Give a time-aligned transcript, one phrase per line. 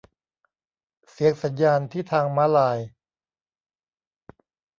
[1.11, 2.79] เสียงสัญญาณที่ทางม้าลาย